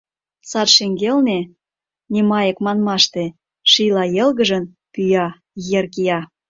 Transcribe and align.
Сад 0.49 0.67
шеҥгелне, 0.75 1.39
Немайык 2.11 2.57
манмаште, 2.65 3.25
шийла 3.71 4.03
йылгыжын, 4.15 4.63
пӱя-ер 4.93 5.85
кия. 5.93 6.19